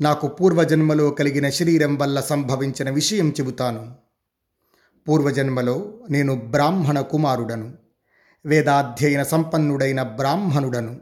నాకు 0.00 0.28
పూర్వజన్మలో 0.28 1.10
కలిగిన 1.10 1.50
శరీరం 1.50 1.96
వల్ల 1.96 2.20
సంభవించిన 2.20 2.90
విషయం 2.90 3.30
చెబుతాను. 3.30 3.94
పూర్వజన్మలో 5.08 5.92
నేను 6.10 6.34
బ్రాహ్మణ 6.34 7.00
కుమారుడను. 7.00 7.72
వేదాధ్యయన 8.46 9.22
సంపన్నుడైన 9.22 10.02
బ్రాహ్మణుడను. 10.02 11.00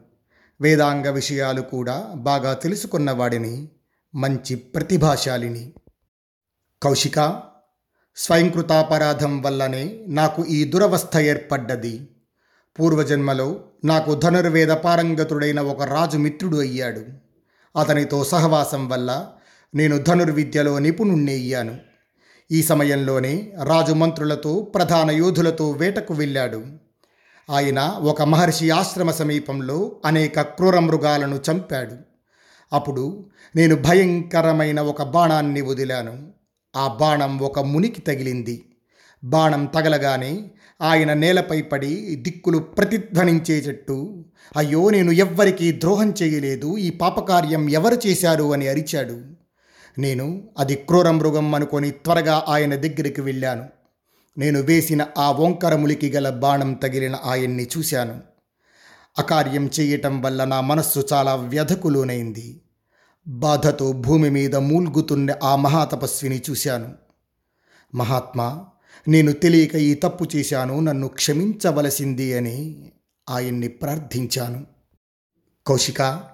వేదాంగ 0.60 1.08
విషయాలు 1.08 1.60
కూడా 1.60 2.10
బాగా 2.14 2.54
తెలుసుకున్నవాడిని 2.54 3.68
మంచి 4.14 4.54
ప్రతిభాశాలిని. 4.54 5.72
కౌశిక 6.82 7.42
స్వయంకృతాపరాధం 8.16 9.42
వల్లనే 9.42 10.04
నాకు 10.08 10.44
ఈ 10.44 10.64
దురవస్థ 10.64 11.16
ఏర్పడ్డది. 11.16 12.08
పూర్వజన్మలో 12.80 13.60
నాకు 13.84 14.14
ధనుర్వేద 14.14 14.68
పారంగతుడైన 14.68 15.60
ఒక 15.60 15.82
రాజు 15.82 16.18
మిత్రుడు 16.18 16.56
అయ్యాడు. 16.56 17.04
అతనితో 17.78 18.24
సహవాసం 18.24 18.88
వల్ల 18.88 19.28
నేను 19.74 19.98
ధనుర్విద్యలో 19.98 20.78
నిపుణుణ్ణి 20.78 21.32
అయ్యాను. 21.32 21.76
ఈ 22.50 22.62
సమయంలోనే 22.62 23.52
రాజు 23.64 23.92
మంత్రులతో 23.92 24.72
ప్రధాన 24.74 25.10
యోధులతో 25.10 25.70
వేటకు 25.70 26.14
వెళ్ళాడు. 26.14 26.64
ఆయన 27.50 27.80
ఒక 27.80 28.22
మహర్షి 28.22 28.70
ఆశ్రమ 28.70 29.10
సమీపంలో 29.10 29.96
అనేక 30.04 30.40
క్రూర 30.40 30.78
మృగాలను 30.78 31.40
చంపాడు. 31.50 31.96
అప్పుడు 32.72 33.30
నేను 33.56 33.76
భయంకరమైన 33.76 34.80
ఒక 34.80 35.02
బాణాన్ని 35.02 35.60
వదిలాను. 35.60 36.32
ఆ 36.76 36.88
బాణం 37.00 37.38
ఒక 37.38 37.60
మునికి 37.60 38.00
తగిలింది. 38.00 38.64
బాణం 39.24 39.64
తగలగానే 39.64 40.50
ఆయన 40.80 41.12
నేలపై 41.12 41.62
పడి 41.62 42.16
దిక్కులు 42.16 42.58
ప్రతిధ్వనించేటట్టు 42.58 44.24
అయ్యో 44.56 44.90
నేను 44.90 45.10
ఎవ్వరికీ 45.10 45.72
ద్రోహం 45.72 46.14
చేయలేదు 46.22 46.78
ఈ 46.78 46.90
పాపకార్యం 46.90 47.70
ఎవరు 47.70 48.00
చేశారు 48.06 48.52
అని 48.52 48.68
అరిచాడు. 48.68 49.20
నేను 49.98 50.48
అది 50.58 50.74
క్రూర 50.74 51.10
మృగం 51.10 51.54
అనుకొని 51.54 51.90
త్వరగా 51.90 52.44
ఆయన 52.48 52.74
దగ్గరికి 52.74 53.20
వెళ్ళాను. 53.20 53.64
నేను 54.38 54.60
వేసిన 54.60 55.06
ఆ 55.18 55.32
ఓంకరములికి 55.32 56.10
గల 56.10 56.30
బాణం 56.30 56.74
తగిలిన 56.74 57.16
ఆయన్ని 57.24 57.66
చూశాను. 57.78 58.20
అకార్యం 59.18 59.70
చేయటం 59.80 60.22
వల్ల 60.22 60.44
నా 60.44 60.60
మనస్సు 60.60 61.06
చాలా 61.12 61.34
వ్యధకు 61.34 61.88
లోనైంది 61.88 62.60
బాధతో 63.28 63.92
భూమి 63.92 64.30
మీద 64.30 64.56
మూల్గుతున్న 64.56 65.34
ఆ 65.42 65.56
మహాతపస్విని 65.56 66.42
చూశాను. 66.50 66.92
మహాత్మా 67.94 68.66
నేను 69.08 69.32
తెలియక 69.32 69.74
ఈ 69.74 69.94
తప్పు 69.94 70.26
చేశాను 70.36 70.80
నన్ను 70.80 71.08
క్షమించవలసింది 71.08 72.34
అని 72.34 72.92
ఆయన్ని 73.30 73.68
ప్రార్థించాను. 73.68 74.66
కౌశిక 75.66 76.24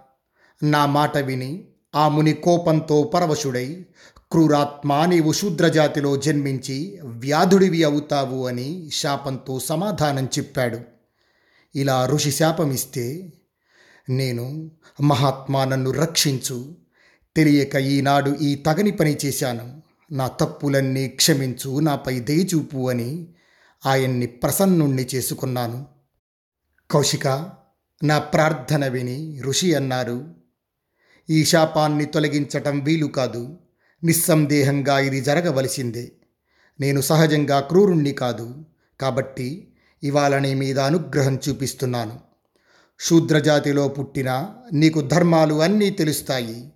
నా 0.62 0.86
మాట 0.86 1.18
విని 1.18 1.64
ఆ 1.94 2.08
ముని 2.08 2.32
కోపంతో 2.32 3.02
పరవశుడై 3.02 3.86
క్రూరాత్మ 4.30 5.04
నీవు 5.04 5.32
శూద్రజాతిలో 5.32 6.16
జన్మించి 6.16 7.00
వ్యాధుడివి 7.04 7.84
అవుతావు 7.84 8.46
అని 8.46 8.90
శాపంతో 8.92 9.60
సమాధానం 9.60 10.24
చెప్పాడు. 10.24 10.80
ఇలా 11.74 12.06
ఋషి 12.06 12.30
శాపమిస్తే 12.30 13.32
నేను 14.08 14.70
మహాత్మా 15.02 15.64
నన్ను 15.64 15.90
రక్షించు. 15.90 16.76
తెలియక 17.36 17.74
ఈనాడు 17.74 18.30
ఈ 18.30 18.54
తగని 18.54 18.90
పని 18.90 19.16
చేశాను. 19.24 19.83
నా 20.12 20.28
తప్పులన్నీ 20.28 21.08
క్షమించు 21.08 21.80
నాపై 21.80 22.20
దయచూపు 22.20 22.90
అని 22.90 23.28
ఆయన్ని 23.86 24.26
ప్రసన్నుణ్ణి 24.26 25.08
చేసుకున్నాను. 25.14 25.86
కౌశిక 26.90 27.50
నా 28.04 28.18
ప్రార్థన 28.18 28.88
విని 28.88 29.40
ఋషి 29.42 29.74
అన్నారు 29.74 30.34
ఈ 31.30 31.44
శాపాన్ని 31.44 32.04
తొలగించటం 32.04 32.80
వీలు 32.80 33.06
కాదు. 33.06 33.56
నిస్సందేహంగా 34.04 34.98
ఇది 34.98 35.20
జరగవలసిందే. 35.20 36.12
నేను 36.80 37.00
సహజంగా 37.00 37.60
క్రూరుణ్ణి 37.60 38.12
కాదు. 38.12 38.64
కాబట్టి 39.00 39.72
ఇవాళ 40.02 40.38
నీ 40.38 40.54
మీద 40.54 40.78
అనుగ్రహం 40.78 41.38
చూపిస్తున్నాను. 41.48 42.20
శూద్రజాతిలో 43.00 43.88
పుట్టిన 43.88 44.50
నీకు 44.72 45.00
ధర్మాలు 45.00 45.54
అన్నీ 45.54 45.90
తెలుస్తాయి. 45.90 46.72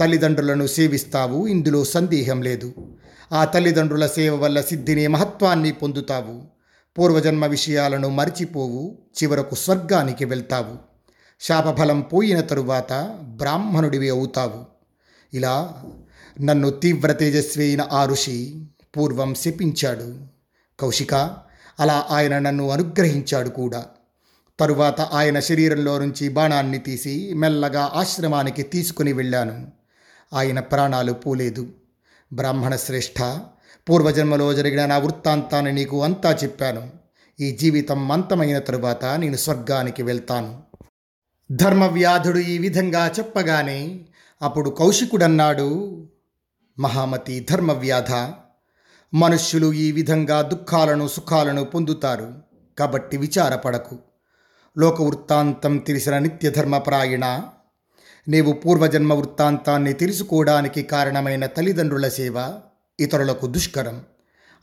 తల్లిదండ్రులను 0.00 0.66
సేవిస్తావు 0.66 1.46
ఇందులో 1.46 1.84
సందేహం 1.84 2.42
లేదు. 2.42 2.74
ఆ 3.32 3.44
తల్లిదండ్రుల 3.44 4.06
సేవ 4.06 4.34
వల్ల 4.34 4.60
సిద్ధిని 4.60 5.06
మహత్వాన్ని 5.06 5.72
పొందుతావు. 5.72 6.42
పూర్వజన్మ 6.98 7.46
విషయాలను 7.46 8.08
మరిచిపోవు 8.08 8.98
చివరకు 9.22 9.54
స్వర్గానికి 9.54 10.24
వెళ్తావు. 10.24 10.76
శాపఫలం 11.40 12.00
పోయిన 12.00 12.40
తరువాత 12.40 13.18
బ్రాహ్మణుడివి 13.22 14.08
అవుతావు. 14.08 14.64
ఇలా 15.34 15.72
నన్ను 16.40 16.70
తీవ్ర 16.70 17.12
తేజస్వి 17.12 17.64
అయిన 17.64 17.88
ఆ 17.92 18.04
ఋషి 18.04 18.66
పూర్వం 18.96 19.34
శపించాడు. 19.34 20.14
కౌశిక 20.80 21.14
అలా 21.80 22.06
ఆయన 22.10 22.38
నన్ను 22.38 22.70
అనుగ్రహించాడు 22.70 23.48
కూడా. 23.48 23.84
తరువాత 24.60 25.00
ఆయన 25.00 25.40
శరీరంలో 25.40 25.98
నుంచి 25.98 26.28
బాణాన్ని 26.28 26.78
తీసి 26.78 27.32
మెల్లగా 27.34 27.90
ఆశ్రమానికి 27.94 28.62
తీసుకుని 28.62 29.12
వెళ్ళాను. 29.12 29.81
ఆయన 30.34 30.60
ప్రాణాలు 30.60 31.12
పోలేదు. 31.12 31.66
బ్రాహ్మణ 32.32 32.76
శ్రేష్ఠ 32.76 33.22
పూర్వజన్మలో 33.90 34.54
జరిగిన 34.54 34.86
నా 34.86 34.98
వృత్తాంతాన్ని 34.98 35.72
నీకు 35.72 36.02
అంతా 36.02 36.32
చెప్పాను. 36.32 36.90
ఈ 37.40 37.50
జీవితం 37.50 38.12
అంతమైన 38.12 38.58
తరువాత 38.58 39.04
నేను 39.04 39.36
స్వర్గానికి 39.36 40.02
వెళ్తాను. 40.02 40.62
ధర్మవ్యాధుడు 41.52 42.38
ఈ 42.38 42.58
విధంగా 42.58 43.10
చెప్పగానే 43.18 44.00
అప్పుడు 44.42 44.70
కౌశికుడన్నాడు 44.70 45.98
మహామతి 46.78 47.46
ధర్మవ్యాధ 47.50 48.12
మనుష్యులు 49.14 49.72
ఈ 49.72 49.92
విధంగా 49.92 50.42
దుఃఖాలను 50.42 51.08
సుఖాలను 51.08 51.64
పొందుతారు 51.64 52.34
కాబట్టి 52.78 53.16
విచారపడకు. 53.16 53.98
లోక 54.78 55.02
వృత్తాంతం 55.02 55.78
తెలిసిన 55.78 56.18
నిత్యధర్మపరాయణ 56.18 57.42
నీవు 58.28 58.52
పూర్వజన్మ 58.52 59.14
వృత్తాంతాన్ని 59.14 59.92
తెలుసుకోవడానికి 59.92 60.82
కారణమైన 60.82 61.46
తల్లిదండ్రుల 61.46 62.08
సేవ 62.08 62.54
ఇతరులకు 63.00 63.46
దుష్కరం. 63.46 64.00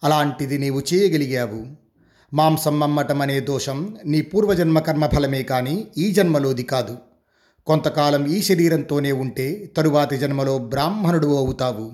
అలాంటిది 0.04 0.58
నీవు 0.58 0.82
చేయగలిగావు. 0.94 1.66
మాంసం 2.34 2.80
మమ్మటం 2.80 3.22
అనే 3.22 3.40
దోషం 3.40 3.98
నీ 4.06 4.22
పూర్వజన్మ 4.22 4.80
కర్మఫలమే 4.80 5.44
కానీ 5.44 5.88
ఈ 5.98 6.12
జన్మలోది 6.12 6.64
కాదు. 6.64 6.98
కొంతకాలం 7.66 8.26
ఈ 8.26 8.42
శరీరంతోనే 8.42 9.12
ఉంటే 9.12 9.72
తరువాతి 9.78 10.18
జన్మలో 10.18 10.58
బ్రాహ్మణుడు 10.58 11.38
అవుతావు. 11.38 11.92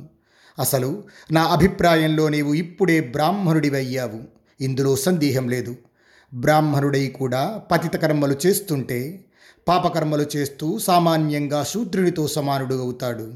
అసలు 0.59 1.03
నా 1.31 1.43
అభిప్రాయంలో 1.43 2.29
నీవు 2.29 2.53
ఇప్పుడే 2.53 3.01
బ్రాహ్మణుడివయ్యావు. 3.01 4.21
ఇందులో 4.61 4.95
సందేహం 4.95 5.49
లేదు. 5.49 5.75
బ్రాహ్మణుడై 6.33 7.07
కూడా 7.07 7.61
పతిత 7.71 7.95
కర్మలు 7.95 8.35
చేస్తుంటే 8.45 9.25
పాపకర్మలు 9.67 10.25
చేస్తూ 10.35 10.79
సామాన్యంగా 10.79 11.63
శూద్రునితో 11.63 12.27
సమానుడు 12.27 12.75
అవుతాడు. 12.75 13.33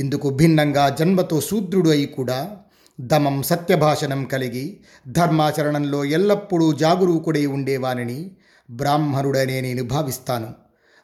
ఇందుకు 0.00 0.30
భిన్నంగా 0.30 0.88
జన్మతో 0.88 1.40
శూద్రుడు 1.40 1.90
అయి 1.90 2.06
కూడా 2.06 2.56
దమం 3.00 3.42
సత్యభాషణం 3.42 4.24
కలిగి 4.24 4.80
ధర్మాచరణంలో 5.08 6.04
ఎల్లప్పుడూ 6.04 6.72
జాగరూకుడై 6.72 7.46
ఉండేవానిని 7.46 8.30
బ్రాహ్మణుడనే 8.70 9.60
నేను 9.60 9.84
భావిస్తాను. 9.84 10.54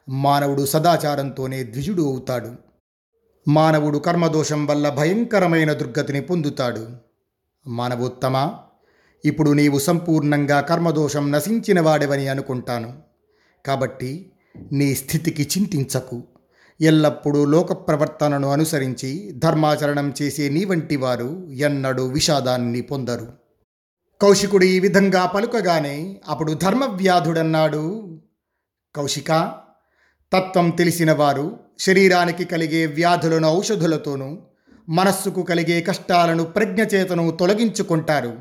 మానవుడు 0.09 0.65
సదాచారంతోనే 0.65 1.63
ద్విజుడు 1.63 2.03
అవుతాడు. 2.03 2.51
మానవుడు 3.47 3.97
కర్మదోషం 3.97 4.65
వల్ల 4.65 4.89
భయంకరమైన 4.89 5.73
దుర్గతిని 5.73 6.21
పొందుతాడు. 6.21 6.87
మానవోత్తమ 7.67 8.53
ఇప్పుడు 9.25 9.51
నీవు 9.51 9.79
సంపూర్ణంగా 9.79 10.61
కర్మదోషం 10.61 11.31
నశించిన 11.31 11.81
వాడవని 11.81 12.27
అనుకుంటాను. 12.27 12.93
కాబట్టి 13.65 14.31
నీ 14.71 14.95
స్థితికి 14.95 15.43
చింతించకు. 15.43 16.23
ఎల్లప్పుడూ 16.81 17.45
లోక 17.45 17.73
ప్రవర్తనను 17.73 18.49
అనుసరించి 18.51 19.31
ధర్మాచరణం 19.35 20.13
చేసే 20.21 20.49
నీ 20.49 20.65
వంటి 20.65 20.95
వారు 20.95 21.47
ఎన్నడూ 21.49 22.07
విషాదాన్ని 22.07 22.81
పొందరు. 22.81 23.27
కౌశికుడు 24.21 24.65
ఈ 24.65 24.79
విధంగా 24.79 25.25
పలుకగానే 25.25 26.21
అప్పుడు 26.27 26.53
ధర్మవ్యాధుడన్నాడు. 26.53 28.03
కౌశిక 28.95 29.57
తత్వం 30.33 30.69
తెలిసిన 30.69 31.11
వారు 31.11 31.59
శరీరానికి 31.79 32.45
కలిగే 32.45 32.85
వ్యాధులను 32.85 33.47
ఔషధులతోనూ 33.47 34.37
మనస్సుకు 34.89 35.43
కలిగే 35.43 35.81
కష్టాలను 35.81 36.43
ప్రజ్ఞచేతను 36.43 37.31
తొలగించుకుంటారు. 37.31 38.37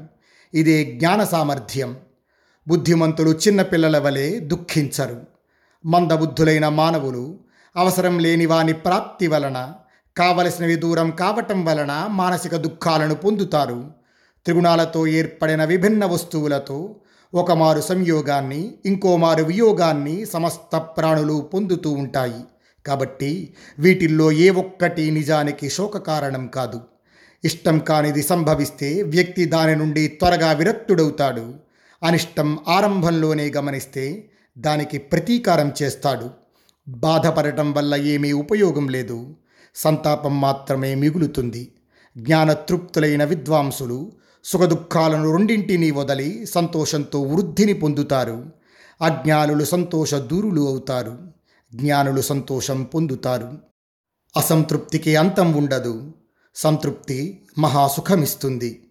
ఇదే 0.54 0.84
జ్ఞాన 0.84 1.24
సామర్థ్యం. 1.24 1.96
బుద్ధిమంతులు 2.68 3.30
చిన్నపిల్లల 3.30 3.98
వలె 3.98 4.38
దుఃఖించరు. 4.38 5.35
మందబుద్ధులైన 5.86 6.68
మానవులు 6.68 7.38
అవసరం 7.76 8.18
లేని 8.18 8.46
వాని 8.46 8.72
ప్రాప్తి 8.72 9.26
వలన 9.26 9.72
కావలసినవి 10.16 10.76
దూరం 10.76 11.10
కావటం 11.10 11.64
వలన 11.64 12.06
మానసిక 12.08 12.56
దుఃఖాలను 12.56 13.14
పొందుతారు. 13.14 13.90
త్రిగుణాలతో 14.44 15.06
ఏర్పడిన 15.06 15.64
విభిన్న 15.64 16.04
వస్తువులతో 16.04 16.96
ఒకమారు 17.34 17.80
సంయోగాన్ని 17.80 18.74
ఇంకోమారు 18.86 19.44
వియోగాన్ని 19.44 20.26
సమస్త 20.26 20.76
ప్రాణులు 20.76 21.50
పొందుతూ 21.54 21.90
ఉంటాయి. 21.90 22.40
కాబట్టి 22.86 23.54
వీటిల్లో 23.78 24.32
ఏ 24.32 24.50
ఒక్కటి 24.50 25.10
నిజానికి 25.10 25.70
శోక 25.70 25.98
కారణం 25.98 26.46
కాదు. 26.46 26.80
ఇష్టం 27.44 27.78
కానిది 27.78 28.22
సంభవిస్తే 28.22 29.02
వ్యక్తి 29.02 29.44
దాని 29.44 29.76
నుండి 29.76 30.08
త్వరగా 30.08 30.52
విరక్తుడవుతాడు. 30.52 31.54
అనిష్టం 32.02 32.58
ఆరంభంలోనే 32.68 33.52
గమనిస్తే 33.56 34.30
దానికి 34.58 34.98
ప్రతీకారం 34.98 35.72
చేస్తాడు. 35.82 36.30
బాధపడటం 36.88 37.72
వల్ల 37.72 37.94
ఏమీ 37.94 38.32
ఉపయోగం 38.32 38.88
లేదు. 38.88 39.36
సంతాపం 39.74 40.40
మాత్రమే 40.40 40.94
మిగులుతుంది. 40.94 41.72
జ్ఞానతృప్తులైన 42.18 43.24
విద్వాంసులు 43.24 44.12
సుఖదుఖాలను 44.44 45.36
రెండింటినీ 45.36 45.90
వదలి 45.90 46.46
సంతోషంతో 46.46 47.22
వృద్ధిని 47.22 47.72
పొందుతారు. 47.72 48.52
అజ్ఞానులు 49.02 49.64
సంతోష 49.64 50.14
దూరులు 50.14 50.68
అవుతారు. 50.68 51.18
జ్ఞానులు 51.74 52.20
సంతోషం 52.20 52.82
పొందుతారు. 52.82 53.58
అసంతృప్తికి 54.36 55.16
అంతం 55.16 55.52
ఉండదు. 55.52 56.12
సంతృప్తి 56.54 57.46
మహాసుఖమిస్తుంది. 57.58 58.82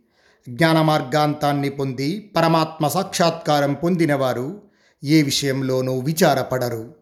జ్ఞాన 0.50 0.82
మార్గాంతాన్ని 0.82 1.70
పొంది 1.70 2.32
పరమాత్మ 2.36 2.88
సాక్షాత్కారం 2.88 3.74
పొందినవారు 3.74 4.65
ఏ 5.06 5.22
విషయంలోనూ 5.22 6.00
విచారపడరు. 6.00 6.96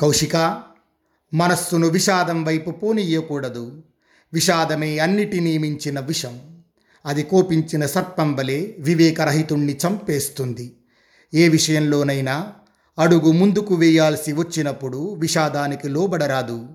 కౌశిక 0.00 0.62
మనస్సును 1.34 1.88
విషాదం 1.88 2.44
వైపు 2.44 2.70
పోనీయకూడదు. 2.70 3.82
విషాదమే 4.32 4.98
అన్నిటినీ 4.98 5.58
మించిన 5.58 6.00
విషం. 6.00 6.38
అది 7.06 7.22
కోపించిన 7.22 7.86
సర్పం 7.86 8.36
వలె 8.36 8.72
వివేకరహితుణ్ణి 8.78 9.78
చంపేస్తుంది. 9.86 10.76
ఏ 11.34 11.48
విషయంలోనైనా 11.48 12.52
అడుగు 12.98 13.32
ముందుకు 13.32 13.74
వేయాల్సి 13.74 14.32
వచ్చినప్పుడు 14.32 15.14
విషాదానికి 15.14 15.88
లోబడరాదు. 15.88 16.68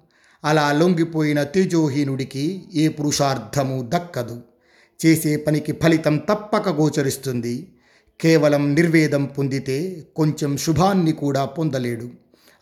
అలా 0.43 0.71
లొంగిపోయిన 0.71 1.43
తేజోహీనుడికి 1.43 2.65
ఏ 2.73 2.88
పురుషార్థము 2.88 3.89
దక్కదు. 3.93 4.41
చేసే 5.06 5.38
పనికి 5.38 5.71
ఫలితం 5.71 6.17
తప్పక 6.17 6.69
గోచరిస్తుంది. 6.69 7.73
కేవలం 8.21 8.76
నిర్వేదం 8.76 9.26
పొందితే 9.26 10.08
కొంచెం 10.15 10.58
శుభాన్ని 10.58 11.12
కూడా 11.12 11.45
పొందలేడు. 11.45 12.10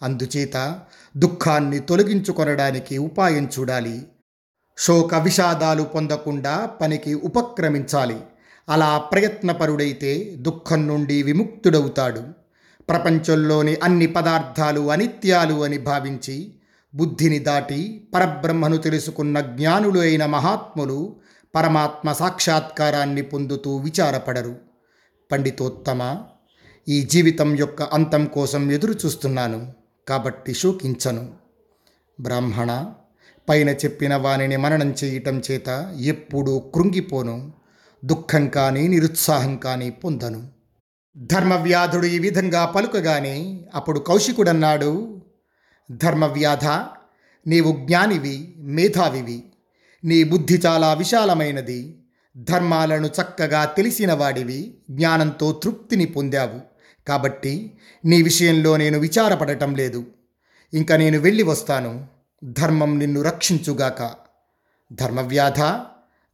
అందుచేత 0.03 0.79
దుఃఖాన్ని 1.17 1.79
తొలగించుకొనడానికి 1.79 2.97
ఉపాయం 2.97 3.49
చూడాలి. 3.59 4.07
శోక 4.77 5.15
విషాదాలు 5.15 5.83
పొందకుండా 5.83 6.65
పనికి 6.65 7.13
ఉపక్రమించాలి. 7.13 8.17
అలా 8.69 8.97
ప్రయత్నపరుడైతే 8.97 10.35
దుఃఖం 10.37 10.87
నుండి 10.87 11.23
విముక్తుడవుతాడు. 11.23 12.21
ప్రపంచంలోని 12.89 13.75
అన్ని 13.75 14.07
పదార్థాలు 14.07 14.91
అనిత్యాలు 14.91 15.63
అని 15.63 15.77
భావించి 15.77 16.53
బుద్ధిని 16.95 17.39
దాటి 17.39 18.07
పరబ్రహ్మను 18.15 18.77
తెలుసుకున్న 18.77 19.39
జ్ఞానులు 19.39 19.99
అయిన 19.99 20.25
మహాత్ములు 20.25 21.15
పరమాత్మ 21.55 22.11
సాక్షాత్కారాన్ని 22.11 23.21
పొందుతూ 23.21 23.77
విచారపడరు. 23.77 24.70
పండితోత్తమ? 25.31 26.23
ఈ 26.89 27.01
జీవితం 27.01 27.55
యొక్క 27.55 27.81
అంతం 27.81 28.25
కోసం 28.25 28.71
ఎదురు 28.71 28.93
చూస్తున్నాను 29.05 29.73
కాబట్టి 30.07 30.53
శోకించను. 30.53 31.29
బ్రాహ్మణ 32.21 32.93
పైన 33.49 33.69
చెప్పిన 33.69 34.15
వానిని 34.15 34.57
మననం 34.57 34.95
చేయటం 35.03 35.41
చేత 35.51 35.95
ఎప్పుడూ 35.99 36.59
కృంగిపోను 36.59 37.53
దుఃఖం 38.05 38.47
కానీ 38.47 38.87
నిరుత్సాహం 38.87 39.57
కానీ 39.57 39.89
పొందను. 39.89 40.47
ధర్మవ్యాధుడు 41.17 42.05
ఈ 42.05 42.19
విధంగా 42.19 42.65
పలుకగానే 42.65 43.65
అప్పుడు 43.75 43.99
కౌశికుడన్నాడు 43.99 45.21
ధర్మవ్యాధ 45.91 46.65
నీవు 47.47 47.71
జ్ఞానివి 47.71 48.55
మేధావివి 48.57 49.43
నీ 50.03 50.23
బుద్ధి 50.23 50.61
చాలా 50.65 50.93
విశాలమైనది 50.93 52.00
ధర్మాలను 52.37 53.07
చక్కగా 53.07 53.65
తెలిసిన 53.65 54.13
వాడివి 54.13 54.77
జ్ఞానంతో 54.89 55.51
తృప్తిని 55.51 56.05
పొందావు. 56.05 56.61
కాబట్టి 57.07 57.77
నీ 58.05 58.21
విషయంలో 58.21 58.77
నేను 58.77 58.99
విచారపడటం 58.99 59.75
లేదు. 59.75 60.05
ఇంకా 60.73 60.97
నేను 60.97 61.19
వెళ్ళి 61.19 61.43
వస్తాను. 61.43 62.07
ధర్మం 62.43 62.99
నిన్ను 62.99 63.21
రక్షించుగాక. 63.21 64.13
ధర్మవ్యాధ? 64.93 65.79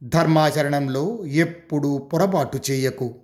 ధర్మాచరణంలో 0.08 1.26
ఎప్పుడూ 1.26 1.98
పొరపాటు 1.98 2.58
చేయకు. 2.70 3.14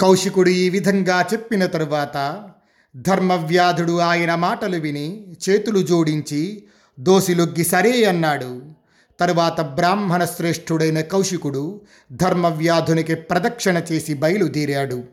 కౌశికుడు 0.00 0.48
ఈ 0.48 0.68
విధంగా 0.68 1.22
చెప్పిన 1.32 1.66
తరువాత 1.66 2.48
ధర్మవ్యాధుడు 2.96 3.98
ఆయన 3.98 4.34
మాటలు 4.34 4.76
విని 4.76 5.36
చేతులు 5.48 5.82
జోడించి 5.82 6.64
దోసిలొగ్గి 7.00 7.64
సరే 7.64 8.04
అన్నాడు. 8.04 8.73
తరువాత 9.20 9.60
బ్రాహ్మణ 9.60 10.24
శ్రేష్ఠుడైన 10.24 11.00
కౌశికుడు 11.00 11.80
ధర్మవ్యాధునికి 12.12 13.14
ప్రదక్షిణ 13.14 13.82
చేసి 13.92 14.14
బయలుదేరాడు. 14.14 15.04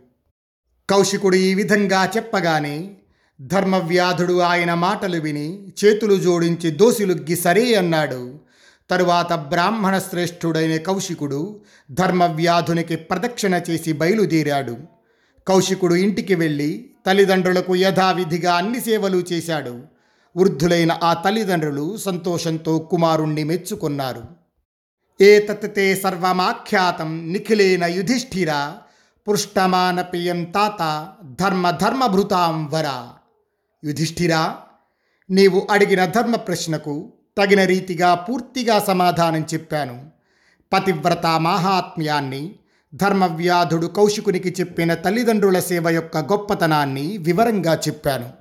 కౌశికుడు 0.90 1.36
ఈ 1.36 1.54
విధంగా 1.54 2.10
చెప్పగానే 2.18 2.92
ధర్మవ్యాధుడు 3.42 4.40
ఆయన 4.40 4.74
మాటలు 4.74 5.22
విని 5.22 5.74
చేతులు 5.86 6.16
జోడించి 6.16 6.72
దోసిలుగ్గి 6.72 7.36
సరే 7.36 7.74
అన్నాడు. 7.74 8.40
తరువాత 8.90 9.34
బ్రాహ్మణ 9.34 9.98
శ్రేష్ఠుడైన 9.98 10.78
కౌశికుడు 10.78 11.62
ధర్మవ్యాధునికి 11.92 12.96
ప్రదక్షిణ 12.96 13.62
చేసి 13.70 13.94
బయలుదేరాడు. 13.94 14.78
కౌశికుడు 15.48 15.96
ఇంటికి 15.96 16.36
వెళ్ళి 16.36 16.90
తల్లిదండ్రులకు 17.06 17.76
యథావిధిగా 17.76 18.54
అన్ని 18.54 18.82
సేవలు 18.82 19.24
చేశాడు. 19.34 19.91
వృద్ధులైన 20.38 21.00
ఆ 21.04 21.14
తల్లిదండ్రులు 21.14 21.98
సంతోషంతో 21.98 22.80
కుమారుణ్ణి 22.80 23.44
మెచ్చుకున్నారు. 23.44 24.24
ఏతత్తే 25.22 25.96
సర్వమాఖ్యాతం 25.96 27.34
నిఖిలేన 27.34 27.86
యుధిష్ఠిర 27.86 28.72
పృష్టమానపియం 29.28 30.44
తాత 30.44 31.10
ధర్మ 31.42 31.70
ధర్మభృతాం 31.70 32.68
వర. 32.68 33.08
యుధిష్ఠిరా 33.84 34.58
నీవు 35.30 35.68
అడిగిన 35.72 36.06
ధర్మ 36.06 36.36
ప్రశ్నకు 36.36 37.14
తగిన 37.38 37.66
రీతిగా 37.66 38.16
పూర్తిగా 38.16 38.80
సమాధానం 38.80 39.48
చెప్పాను. 39.54 40.10
పతివ్రత 40.74 41.26
మాహాత్మ్యాన్ని 41.26 42.56
ధర్మవ్యాధుడు 42.96 43.88
కౌశికునికి 43.88 44.56
చెప్పిన 44.60 44.94
తల్లిదండ్రుల 44.94 45.60
సేవ 45.60 45.90
యొక్క 45.90 46.18
గొప్పతనాన్ని 46.18 47.18
వివరంగా 47.18 47.76
చెప్పాను. 47.76 48.41